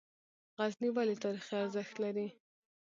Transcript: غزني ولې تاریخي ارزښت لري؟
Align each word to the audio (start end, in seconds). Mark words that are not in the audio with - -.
غزني 0.57 0.89
ولې 0.91 1.15
تاریخي 1.23 1.55
ارزښت 1.63 1.95
لري؟ 2.03 2.27